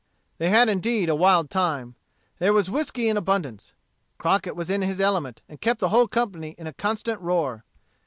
[0.39, 1.93] They had indeed a wild time.
[2.39, 3.73] There was whiskey in abundance.
[4.17, 7.65] Crockett was in his element, and kept the whole company in a constant roar.